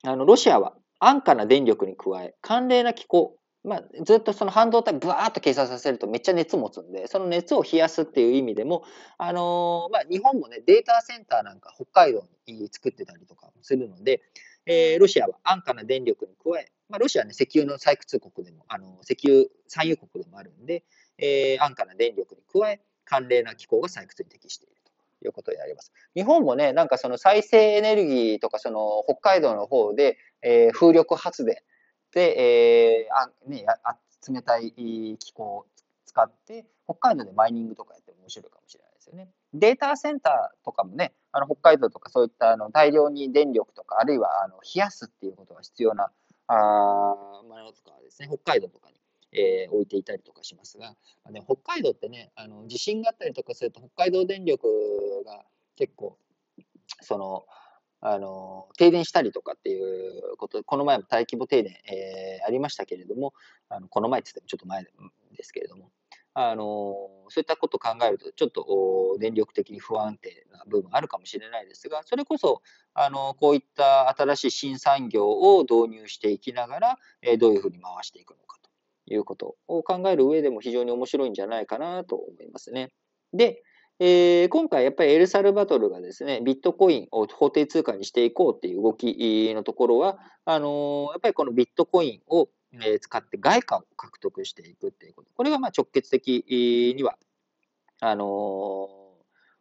[0.05, 8.83] あのロシアは安価な電力に加え、寒冷な気候、まあ、ずっとその半導体ブワーッと計算させるとめっちゃ熱持つんで、その熱を冷やすっていう意味でも、
[9.17, 14.21] あのー、まあ、日本もね、データセンターなんか北海道に作ってたりとかもするので、
[14.65, 20.83] えー、ロシアは安価な電力に加え、まあ、ロシアはね、石油の採掘国でも、あの、石油産油国でもあるんで、
[21.17, 24.75] えー、安価な電力に加え、寒冷な気候が採掘に適している
[25.21, 25.91] ということになります。
[26.15, 31.57] 日本もね、なんかその再生エネルギーとか、その北海道の方で、えー、風力発電
[32.11, 33.97] で、えー、あね、あ
[34.31, 35.65] 冷たい気候を
[36.05, 39.29] 使って、北海道でマイニングとかやっても面白いかもしれないですよね。
[39.53, 46.11] データセンターとかもね、あの北海道とかそういったあの大量に電力とか、あるいはあの冷やすっていうことが必要な
[46.47, 48.95] あものとかですね、北海道とかに、
[49.31, 54.67] えー、置いていたりとかしますが、まあね、北海道ってね、あの地震があったりとかすると、北海道電力
[55.25, 55.43] が
[55.75, 56.17] 結構、
[57.01, 57.45] その、
[58.01, 63.33] あの、停電したりとかっていうこと、この前も大規模停電、えー、ありましたけれども、
[63.69, 65.89] あのこの前って言ってもちょっと前ですけれども、
[66.33, 66.63] あの、
[67.29, 72.61] そういったことを考えると、ちょっと電力的に不安定な部分あるかもしれないですが、それこそ、
[72.93, 82.91] あの、こういった新しい新産業を導入していきながら、えどういうふうに回していくのかということを考える上でも非常に面白いんじゃないかなと思いますね。
[83.31, 83.63] で、
[83.99, 92.49] えー、今回やっぱりエルサルバトルがですね、ビットコインを法定通貨にしていこうっていう動きのところは、あの、やっぱりこのビットコインを
[92.99, 95.29] 使って外貨を獲得していくっていうこと。
[95.35, 96.45] これがまあ直結的
[96.95, 97.17] には、
[97.99, 98.27] あのー、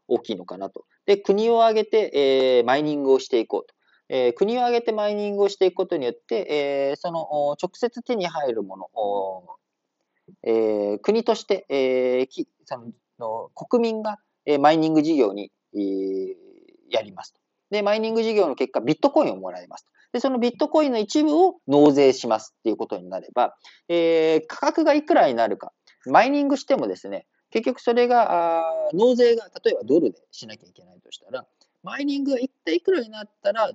[0.08, 0.84] 大きいのかなと。
[1.06, 2.10] で、国を挙げて、
[2.58, 3.74] えー、マイニングをしていこうと。
[4.08, 8.90] えー、国を挙げてマイニングをしていくことによって、えー、その直接手に入るもの、
[10.42, 16.34] えー、国として、えー、きそのの国民が、え、マイニング事業に、えー、
[16.90, 17.40] やりますと。
[17.70, 19.90] で、マイニング事業の結果、ビットコインをもらいますと。
[20.12, 23.56] で、そのビットコインの一部を納税しますっていうことになれば、
[23.88, 25.72] えー、価格がいくらになるか、
[26.06, 31.46] マイニングしてもですね、結局それが、あ納税が例えばドルでしなきゃいけないとしたら、
[31.82, 33.72] マイニングが一体いくらになったら、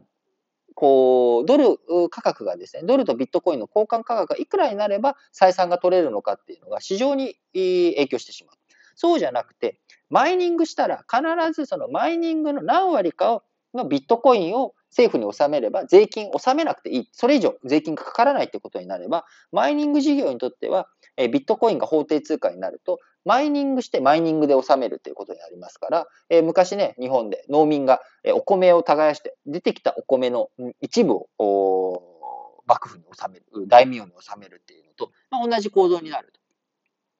[0.76, 8.56] こう、ドル価格がですね、ドルとビットコインの交換価格がいくらになれば採算が取れるのかっていうのが市場に影響してしまう。
[8.96, 11.22] そうじゃなくて、マイニングしたら必
[11.54, 17.10] ずそのマイニングの何割かをのビットコインを政府に納めれば税金納めなくていい。
[17.12, 30.50] それ以上税金がかからないってことになれば、マイニング事業にとっては、えビットコインが法定通貨になると、マイニングしてマイニングで納めるっていうことになりますから、え昔ね、日本で農民がえお米を耕して、出てきたお米の
[30.82, 36.38] 一部を幕府に納める、大名に納めるっていうのと、まあ、同じ構造になると。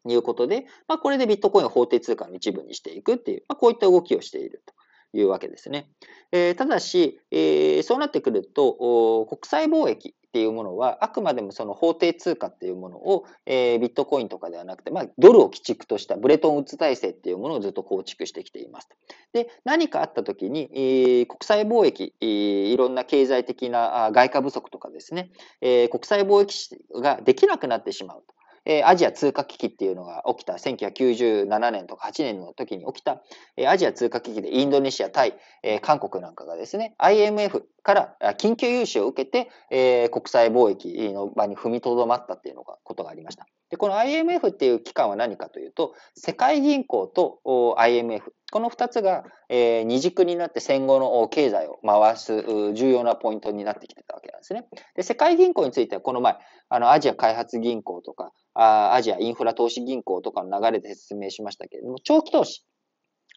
[0.10, 4.74] いうことで、まあ、これでビットコインを法定通貨の一部にしていくっていう、まあ、こういった動きをしていると。
[5.20, 5.90] いうわけですね。
[6.32, 18.90] えー、ただし、えー、そうなってくると、国際貿易っていうものは、あくまでもその法定通貨っていうものを、えー、ビットコインとかではなくて、まあ、ドルを基軸としたブレトンウッズ体制っていうものをずっと構築してきています。
[19.34, 22.30] で、何かあった時に、えー、国際貿易、えー、
[22.72, 28.37] いろんな経済的な外貨不足とかですね、えー、国際貿易ができなくなってしまうと。
[28.70, 33.22] えアジア通貨危機っていうのが起きた、1997年とか8年の時に起きた、
[33.56, 43.48] えアジア通貨危機でインドネシア、タイ、え韓国なんかがですね、IMF から緊急融資を受けて、え国際貿易の場に踏みとどまったっていうのが、ことがありました。
[43.70, 47.40] で、この IMF っていう機関は何かというと、世界銀行と
[47.78, 52.44] IMF、この2つが、えー、二軸になって戦後の経済を回す
[52.74, 54.68] 重要なポイントになってきてたわけなんですね。
[54.96, 56.38] で世界銀行についてはこの前、
[56.70, 62.66] あのアジア開発銀行とかあ、アジアインフラ投資銀行とかの流れで説明しましたけれども、長期投資。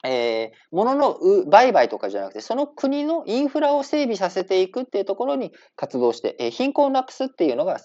[0.02, 1.18] えー、物の
[1.50, 7.78] 売買とかじゃなくて、その国のインフラを整備させていくっていうところに活動して、えー、貧困をなくすっていうのが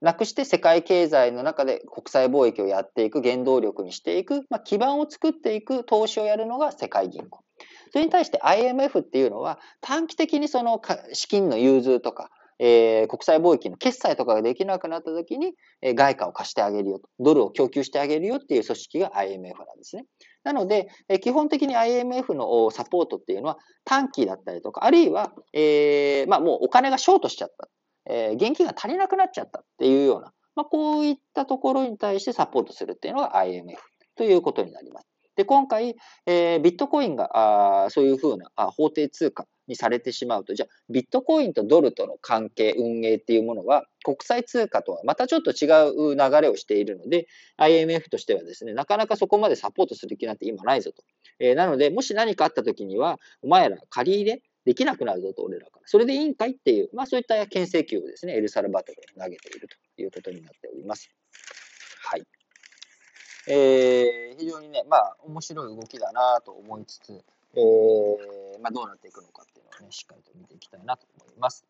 [0.00, 7.44] なくして世界経済の中で国際貿易をやっていく原動力にしていく、まあ、基盤を作っていく投資をやるのが世界銀行。
[7.92, 10.80] それに対して IMF っていうのは短期的にその
[11.12, 20.04] 資金の融通とか、えー、国際貿易の決済とかができなくなった時に、えー、外貨を貸してあげるよ、ドルを供給してあげるよっていう組織が IMF なんですね。
[20.44, 27.68] なので、えー、基本的に IMF のサポートっていうのは短期だったりとか、あるいは、えー、まあもうお金がショートしちゃった、
[28.06, 33.76] えー、現金が足りなくなっちゃったっていうような、まあこういったところに対してサポートするっていうのが IMF
[34.16, 35.06] ということになります。
[35.36, 35.96] で、今回、
[36.26, 47.26] えー、ビットコインがあそういうふうなあ法定通貨にされてしまうと、じゃあ、ビットコインとドルとの関係、運営っていうものは、国際通貨とはまたちょっと違う流れをしているので、
[47.56, 51.02] IMF としてはですね、なかなかそこまでサポートする気なんて今ないぞと。
[51.38, 55.82] えー、なので、もし何かあった時には、お前ら借り入れできなくなるぞと、俺らから。
[55.86, 61.10] それでいいんかいっていう、まあそういった牽制球をですね、エルサルバトルに投げているということになっております。
[62.02, 62.22] はい。
[63.46, 67.12] えー、非常にね、まあ、面白い動きだなと思いつつ、
[67.54, 71.64] えー、まあ、どうなっていくのかっていうのをね、しっかりと見ていきたいなと思います。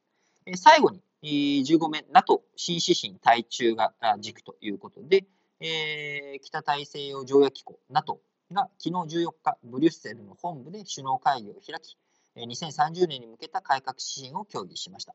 [0.46, 5.26] えー、最後に、15面、NATO 新指針対中が軸ということで、
[5.60, 8.20] えー、北大西洋条約機構 NATO
[8.52, 11.96] が昨日14日、ブリュッセルの本部で首脳会議を開き、
[12.36, 15.14] 2030年に向けた改革指針を協議しました。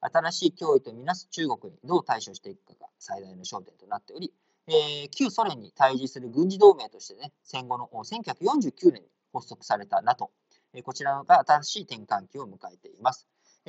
[0.00, 4.32] 新しい脅威とみなす中国にどう対処していくかが最大の焦点となっており、
[4.66, 10.30] えー、旧ソ連に対峙する軍事同盟としてね、戦後の1949年に発足された NATO、
[10.74, 13.26] えー、こちらが新しい転換期を迎えています。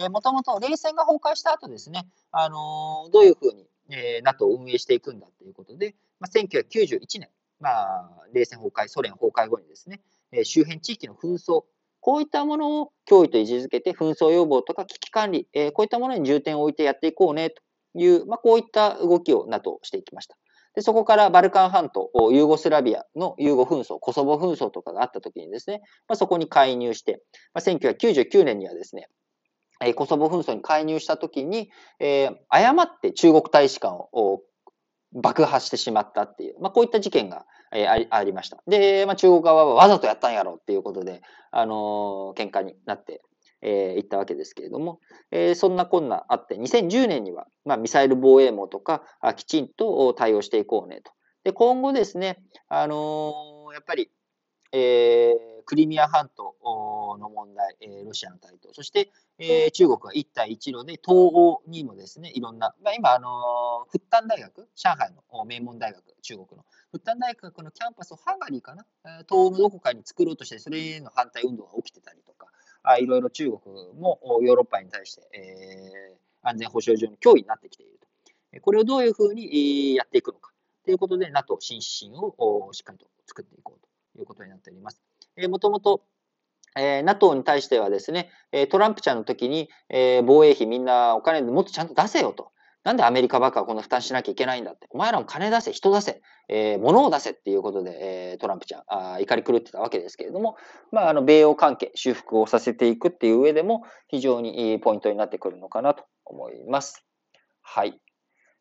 [0.09, 7.29] もともと冷戦が崩壊した後ですね、あのー、どういうふうに、えー、NATO を運営していくんだということで、まあ、1991年、
[7.61, 10.01] まあ、冷戦崩壊、ソ連崩壊後にですね、
[10.33, 11.63] えー、周辺地域の紛争、
[12.05, 17.63] こういったものを脅威と位置づけて、紛争予防とか危機管理、えー、こういったものに重点を置いてやっていこうねと
[17.95, 20.37] いう、まあ、こういった動きを NATO していきました。
[20.75, 27.23] で、そこからバルカン半島、ユーゴスラビアのユーゴ紛争、コソボ紛争とかがあった時にですね、まあ、そこに介入して、
[27.55, 29.07] まあ、1999年にはですね、
[29.83, 34.43] えコソボ紛争に介入した時に、えー、誤って中国大使館を
[35.11, 38.57] 爆破してしまったっていう、まあ、こういった事件が、えー、ありました。
[38.67, 41.21] で、まあ、中国側はわざとやったんやろっていうことで、
[41.51, 43.21] あのー、喧嘩になって
[43.61, 44.99] えー、行ったわけですけれども、
[45.31, 51.11] えー、そんなこんなあって、2010年には、まあ、ミサイル防衛網とかあきちんと対応していこうねと。
[51.43, 54.11] で、今後ですね、あのー、やっぱり、
[54.75, 56.53] えー、クリミア半島
[57.17, 59.09] の問題、えー、ロシアの台頭、そして、
[59.39, 68.85] えー、中国は一帯一路で東欧にもですね、いろんな、まあ、今、あのー、復旦大学、上海の名門大学、中国の、復旦大学のキャンパスをハンガリーかな、
[69.29, 72.47] 東欧のどこかに作ろうとして、それへの反対運動が起きてたりとか、
[72.83, 73.59] あいろいろ中国
[73.97, 78.61] もヨーロッパに対して、えー、安全保障上の脅威になってきていると。
[78.61, 80.51] これをどういうふうにやっていくのか。
[80.83, 83.84] ということで、NATO 新指針をしっかりと作っていこうと
[84.19, 85.01] いうことになっております。
[85.37, 86.03] えー、もともと、
[86.77, 88.29] えー、NATO に対してはですね、
[88.69, 92.51] トランプちゃんの時に、えー、防衛費みんなお金でもっとちゃんと出せよと。
[92.85, 94.87] なんでアメリカばっかこの負担しなきゃいけないんだって。
[94.91, 100.55] お前らも金出せ、人出せ、えー、物を出せっていうことで、えー、トランプちゃんあ、怒り狂ってたわけですけれども、
[100.91, 107.03] まあ、あの、米欧関係、修復をさせていくっていう上でも、非常にいいポイントになってくるのかなと思います。
[107.63, 107.99] はい。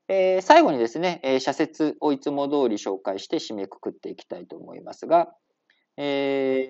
[0.08, 5.34] えー、最後にですね、えー、社説をいつも通り紹介して締めくくっていきたいと思いますが、
[5.96, 6.68] え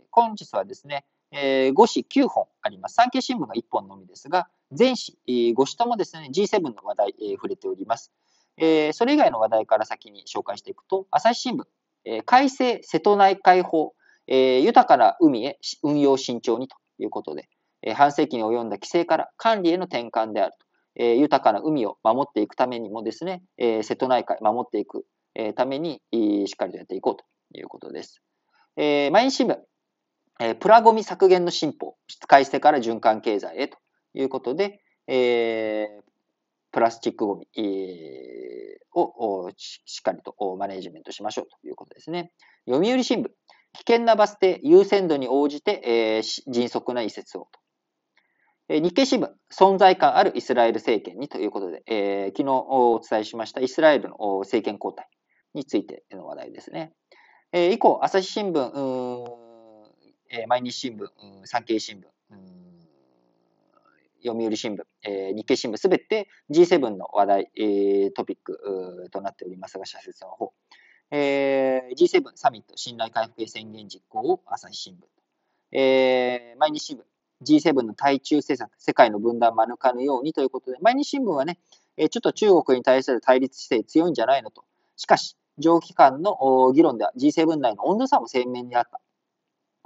[0.00, 2.94] ー、本日はですね、えー、5紙9本あります。
[2.94, 5.18] 産経新聞が1本のみですが、全紙、
[5.52, 8.12] 5紙ともですね、G7 の話題、えー、触れております。
[8.56, 11.64] えー、それ以外の話題から先に紹介していくと、朝日新聞、
[12.04, 13.94] えー、改正瀬戸内海法、
[14.26, 17.48] えー、豊かな海へ運用慎重にということで、
[17.82, 20.68] えー、半世紀に及んだ規制から管理への転換であると。
[21.00, 25.06] えー、豊かな海を守っていくためにもですね、えー、瀬戸内海守っていく、
[25.36, 27.24] えー、ために、しっかりとやっていこうと
[27.54, 28.22] いうことです。
[28.76, 29.58] えー、毎日新聞、
[30.40, 33.78] えー、プラゴミ削減の進歩、使い捨てから循環経済へと
[34.14, 36.02] いうことで、えー、
[36.70, 42.32] プラスチックごみ、えー、をしっかりとマネジメントしましょうということですね。
[42.66, 43.32] 読売新聞、危
[43.86, 47.60] 険なバス停優先度に応じて、えー、迅速な移設をと。
[48.70, 55.08] 日経新聞、存在感あるイスラエル政権にということで、えー、昨日お伝えしましたイスラエルの政権交代
[55.54, 56.92] についての話題ですね。
[57.50, 58.60] えー、以降、朝日新聞、
[60.28, 61.08] えー、毎日新聞、
[61.46, 62.02] 産経新聞、
[64.22, 70.52] 読売新聞、えー、日経新聞すべて G7 の話題、えー、トピックとなっておりますが、社説の方。
[71.10, 74.98] えー、G7 サミット信頼回復へ宣言実行を朝日新聞。
[75.72, 77.00] えー、毎日新聞
[77.42, 81.58] G7 の対中政策、世界の分断免れようにということで、毎日新聞はね、
[81.96, 84.64] えちょっと中国に対する対立姿勢強いんじゃないのと。
[84.96, 89.00] しかし、長期間の議論では G7 内の温度差も鮮明にあった。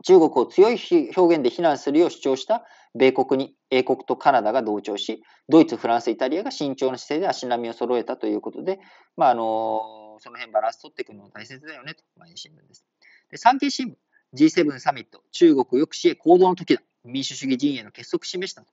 [0.04, 0.78] 中国を強い
[1.16, 2.64] 表現で非難するよう主張した
[2.94, 8.80] 米国に英国とカナダが同調し、ドイツ、フランス、イタリアが慎重な姿勢で足並みを揃えたということで、
[9.16, 12.84] まあ、あのその辺バランス取っていくのが大切だよねと、毎日新聞です。
[13.30, 13.94] で産経新聞、
[14.34, 16.82] G7 サミット、中国抑止へ行動の時だ。
[17.04, 18.68] 民主主義陣営の結束を示したと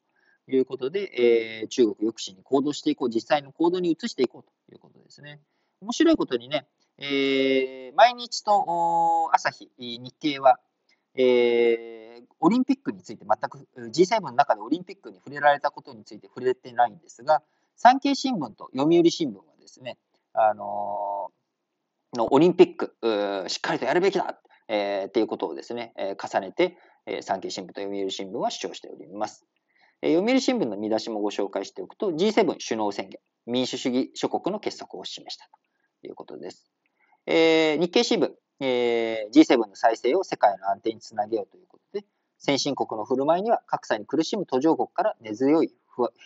[0.47, 5.39] いうことで、えー、中国抑止に行動していこう、実際の行動に移していこうということですね。
[5.81, 6.67] 面白いことにね、
[7.01, 10.59] えー、毎日と朝日、日経は、
[11.15, 17.41] えー、オリンピックについて全く G7 の中でオリンピックに触れられたことについて触れてないんですが、
[17.77, 19.97] 産経新聞と読売新聞はですね、
[20.33, 22.95] あのー、のオリンピック、
[23.49, 24.37] しっかりとやるべきだ、
[24.67, 29.45] えー、っていうことをですね、えー、重ねて、えー、産経新聞と読売新聞は主張しております。
[30.01, 35.47] えー、読売新聞の見出しもご紹介しておくと、G7 首脳宣言、民主主義諸国の結束を示した
[36.01, 36.69] ということです。
[37.31, 42.03] えー、日経新聞、えー、G7 の再生を世界の安定につなげようということで、
[42.39, 45.71] 先進国の振る舞いには格差に苦しむ途上国から根強い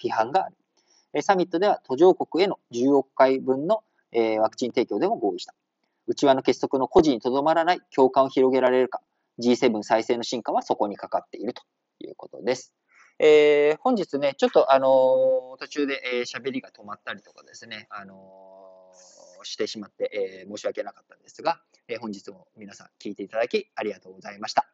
[0.02, 1.22] 批判がある。
[1.22, 3.84] サミットでは途上国への10億回分の
[4.14, 5.54] えワクチン提供でも合意した。
[6.08, 9.02] 内輪の結束の孤児にとどまらない共感を広げられるか、
[9.40, 11.64] G7 再生の進化はそこにかかっていると
[12.00, 12.74] いうことです。
[13.20, 18.63] えー、本日ね、ちょっとあのー、途中で喋、えー、りが止まったりとかですね、あのー、
[19.44, 24.74] してしまって、えー、申し訳なかったんですが、えー、本日も皆さん聞いていただきありがとうございました。